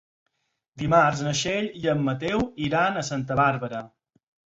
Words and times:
Dimarts 0.83 1.21
na 1.27 1.35
Txell 1.41 1.69
i 1.83 1.87
en 1.95 2.03
Mateu 2.09 2.45
iran 2.71 3.01
a 3.01 3.07
Santa 3.15 3.43
Bàrbara. 3.45 3.89